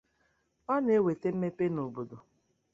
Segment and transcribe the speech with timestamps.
[0.71, 2.17] Ọ na-eweta mmepe n’obodo